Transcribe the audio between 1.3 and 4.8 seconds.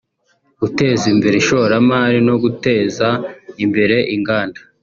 ishoramari no guteza imbere inganda